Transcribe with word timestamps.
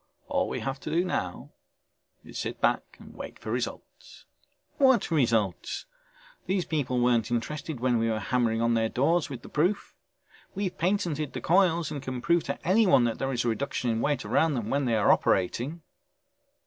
All 0.27 0.49
we 0.49 0.61
have 0.61 0.79
to 0.79 0.89
do 0.89 1.05
now 1.05 1.51
is 2.23 2.39
sit 2.39 2.59
back 2.59 2.97
and 2.99 3.13
wait 3.13 3.37
for 3.37 3.51
results." 3.51 4.25
"What 4.79 5.11
results?! 5.11 5.85
These 6.47 6.65
people 6.65 6.99
weren't 6.99 7.29
interested 7.29 7.79
when 7.79 7.99
we 7.99 8.09
were 8.09 8.17
hammering 8.17 8.63
on 8.63 8.73
their 8.73 8.89
doors 8.89 9.29
with 9.29 9.43
the 9.43 9.47
proof. 9.49 9.93
We've 10.55 10.75
patented 10.75 11.33
the 11.33 11.41
coils 11.41 11.91
and 11.91 12.01
can 12.01 12.19
prove 12.19 12.43
to 12.45 12.57
anyone 12.67 13.03
that 13.03 13.19
there 13.19 13.31
is 13.31 13.45
a 13.45 13.49
reduction 13.49 13.91
in 13.91 14.01
weight 14.01 14.25
around 14.25 14.55
them 14.55 14.71
when 14.71 14.85
they 14.85 14.95
are 14.95 15.11
operating...." 15.11 15.83